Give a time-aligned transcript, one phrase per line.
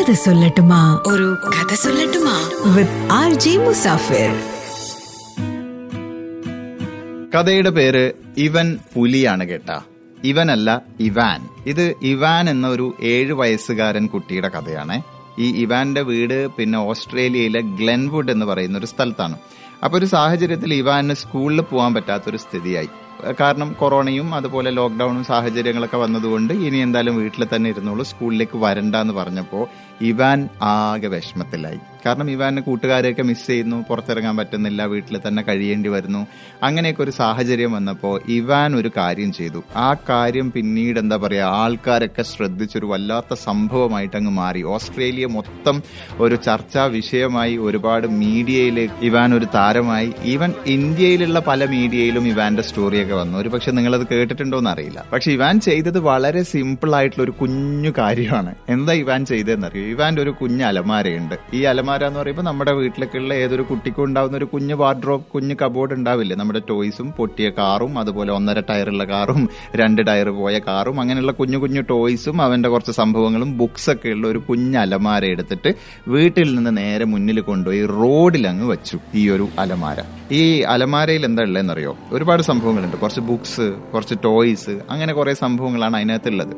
[0.00, 1.02] കഥ സൊല്ലട്ടുമാ.
[1.06, 2.50] ഒരു കഥ സൊല്ലട്ടുമാ.
[2.76, 4.40] വിത്ത് ആർ ജി മുസാഫിർ
[7.34, 9.78] കഥയുടെ പേര് ഇവൻ പുലിയാണ് കേട്ട.
[10.24, 11.48] ഇവനല്ല ഇവാൻ.
[11.66, 15.02] ഇത് ഇവാൻ എന്ന ഒരു ഏഴ് വയസ്സുകാരൻ കുട്ടിയുടെ കഥയാണ്.
[15.38, 19.38] ഈ ഇവാന്റെ വീട് പിന്നെ ഓസ്ട്രേലിയയിലെ ഗ്ലെൻവുഡ് എന്ന് പറയുന്ന ഒരു സ്ഥലത്താണ്.
[19.84, 22.88] അപ്പൊ ഒരു സാഹചര്യത്തിൽ ഇവാന് സ്കൂളിൽ പോകാൻ പറ്റാത്തൊരു സ്ഥിതിയായി.
[23.40, 29.68] കാരണം കൊറോണയും അതുപോലെ ലോക്ക്ഡൌണും സാഹചര്യങ്ങളൊക്കെ വന്നതുകൊണ്ട് ഇനി എന്തായാലും വീട്ടിൽ തന്നെ ഇരുന്നോളൂ സ്കൂളിലേക്ക് വരണ്ട എന്ന് പറഞ്ഞപ്പോൾ
[30.00, 31.78] ഇവാൻ ആകെ വിഷമത്തിലായി.
[32.06, 36.26] കാരണം ഇവാന് കൂട്ടുകാരെയൊക്കെ മിസ് ചെയ്യുന്നു പുറത്തിറങ്ങാൻ പറ്റുന്നില്ല വീട്ടിൽ തന്നെ കഴിയേണ്ടി വരുന്നു.
[36.62, 39.62] അങ്ങനെയൊക്കെ ഒരു സാഹചര്യം വന്നപ്പോൾ ഇവാൻ ഒരു കാര്യം ചെയ്തു.
[39.76, 44.62] ആ കാര്യം പിന്നീട് എന്താ പറയുക ആൾക്കാരൊക്കെ ശ്രദ്ധിച്ചൊരു വല്ലാത്ത സംഭവമായിട്ട് അങ്ങ് മാറി.
[44.62, 45.82] ഓസ്ട്രേലിയ മൊത്തം
[46.18, 50.12] ഒരു ചർച്ചാ വിഷയമായി ഒരുപാട് മീഡിയയിൽ ഇവാൻ ഒരു താരമായി.
[50.24, 53.38] ഈവൻ ഇന്ത്യയിലുള്ള പല മീഡിയയിലും ഇവാന്റെ സ്റ്റോറിയൊക്കെ വന്നു.
[53.38, 58.54] ഒരു പക്ഷെ നിങ്ങളത് കേട്ടിട്ടുണ്ടോ എന്ന് അറിയില്ല പക്ഷെ ഇവാൻ ചെയ്തത് വളരെ സിമ്പിൾ ആയിട്ടുള്ള ഒരു കുഞ്ഞു കാര്യമാണ്.
[58.68, 61.34] എന്താ ഇവാൻ ചെയ്തതെന്നറിയോ ഇവാന്റെ ഒരു കുഞ്ഞ് അലമാരയുണ്ട്.
[61.54, 65.92] ഈ അലമാര എന്ന് പറയുമ്പോൾ നമ്മുടെ വീട്ടിലൊക്കെ ഉള്ള ഏതൊരു കുട്ടിക്കും ഉണ്ടാവുന്ന ഒരു കുഞ്ഞു വാർഡ്രോബ് കുഞ്ഞു കബോർഡ്
[65.92, 66.36] ഉണ്ടാവില്ലേ?
[66.36, 71.80] നമ്മുടെ ടോയ്സും പൊട്ടിയ കാറും അതുപോലെ ഒന്നര ടയറുള്ള കാറും രണ്ട് ടയർ പോയ കാറും അങ്ങനെയുള്ള കുഞ്ഞു കുഞ്ഞു
[71.90, 75.72] ടോയ്സും അവന്റെ കുറച്ച് സംഭവങ്ങളും ബുക്സ് ഒക്കെ ഉള്ള ഒരു കുഞ്ഞു അലമാര എടുത്തിട്ട്
[76.08, 79.96] വീട്ടിൽ നിന്ന് നേരെ മുന്നിൽ കൊണ്ടുപോയി റോഡിൽ അങ്ങ് വെച്ചു ഈ ഒരു അലമാര.
[80.32, 81.98] ഈ അലമാരയിൽ എന്താ ഉള്ളതെന്നറിയോ?
[82.12, 82.42] ഒരുപാട്
[82.90, 86.54] സംഭവങ്ങളുണ്ട് കുറച്ച് ബുക്സ് കുറച്ച് ടോയ്സ് അങ്ങനെ കുറെ സംഭവങ്ങളാണ് അതിനകത്തുള്ളത്.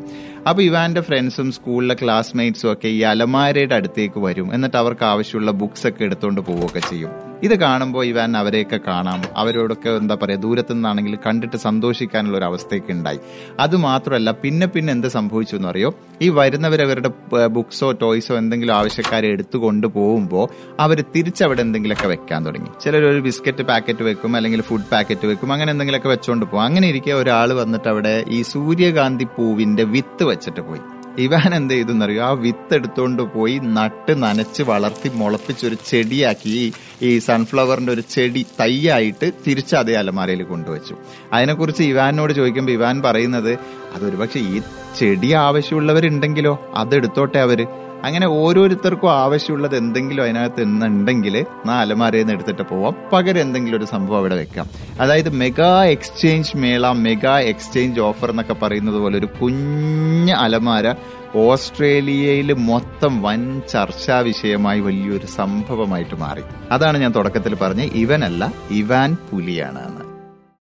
[0.48, 4.48] അപ്പോൾ ഇവാന്റെ ഫ്രണ്ട്സും സ്കൂളിലെ ക്ലാസ്മേറ്റ്സും ഒക്കെ ഈ അലമാരയുടെ അടുത്തേക്ക് വരും.
[4.54, 7.31] എന്നിട്ട് അവർക്ക് ആവശ്യമുള്ള ബുക്സ് ഒക്കെ എടുത്തുകൊണ്ട് പോവുകയൊക്കെ ചെയ്യും.
[7.42, 9.22] ഇത് കാണുമ്പോൾ ഇവൻ അവരെയൊക്കെ കാണാം.
[9.36, 13.20] അവരോടൊക്കെ എന്താ പറയുക ദൂരത്തു നിന്നാണെങ്കിൽ കണ്ടിട്ട് സന്തോഷിക്കാനുള്ള ഒരു അവസ്ഥയൊക്കെ ഉണ്ടായി.
[13.60, 15.90] അത് മാത്രമല്ല പിന്നെ പിന്നെ എന്ത് സംഭവിച്ചു എന്ന് അറിയോ?
[16.22, 17.10] ഈ വരുന്നവരവരുടെ
[17.46, 20.46] ബുക്സോ ടോയ്സോ എന്തെങ്കിലും ആവശ്യക്കാരെ എടുത്തു കൊണ്ടുപോകുമ്പോൾ
[20.80, 22.70] അവർ തിരിച്ചവിടെ എന്തെങ്കിലുമൊക്കെ വെക്കാൻ തുടങ്ങി.
[22.84, 27.12] ചിലർ ഒരു ബിസ്ക്കറ്റ് പാക്കറ്റ് വെക്കും അല്ലെങ്കിൽ ഫുഡ് പാക്കറ്റ് വെക്കും അങ്ങനെ എന്തെങ്കിലുമൊക്കെ വെച്ചുകൊണ്ട് പോകും അങ്ങനെ ഇരിക്കെ
[27.12, 30.82] ഒരാൾ വന്നിട്ട് അവിടെ ഈ സൂര്യകാന്തി പൂവിന്റെ വിത്ത് വെച്ചിട്ട് പോയി.
[31.18, 32.24] ഇവാൻ എന്ത് ചെയ്തു എന്നറിയോ?
[32.24, 36.72] ആ വിത്ത് എടുത്തുകൊണ്ട് പോയി നട്ട് നനച്ച് വളർത്തി മുളപ്പിച്ചൊരു ചെടിയാക്കി.
[37.02, 40.96] ഈ സൺഫ്ലവറിന്റെ ഒരു ചെടി തൈയായിട്ട് തിരിച്ച് അതേ അലമാരയിൽ കൊണ്ടുവച്ചു.
[41.32, 43.58] അതിനെക്കുറിച്ച് ഇവാനോട് ചോദിക്കുമ്പോൾ ഇവാൻ പറയുന്നത്
[43.94, 44.62] അതൊരു പക്ഷെ ഈ
[44.98, 46.58] ചെടി ആവശ്യമുള്ളവരുണ്ടെങ്കിലോ?
[46.74, 47.66] അതെടുത്തോട്ടെ അവർ.
[48.04, 52.96] അങ്ങനെ ഓരോരുത്തർക്കും ആവശ്യമുള്ളത് എന്തെങ്കിലും അതിനകത്ത് എന്നുണ്ടെങ്കിൽ നാ അലമാരയിൽ നിന്ന് എടുത്തിട്ട് പോവാം.
[53.12, 54.66] പകരം എന്തെങ്കിലും ഒരു സംഭവം അവിടെ വെക്കാം.
[55.00, 60.94] അതായത് മെഗാ എക്സ്ചേഞ്ച് മേള മെഗാ എക്സ്ചേഞ്ച് ഓഫർ എന്നൊക്കെ പറയുന്നത് പോലെ ഒരു കുഞ്ഞ് അലമാര
[61.34, 66.42] ഓസ്ട്രേലിയയിൽ മൊത്തം വൻ ചർച്ചാ വിഷയമായി വലിയൊരു സംഭവമായിട്ട് മാറി.
[66.70, 70.01] അതാണ് ഞാൻ തുടക്കത്തിൽ പറഞ്ഞ ഇവനല്ല ഇവാൻ പുലിയാണ്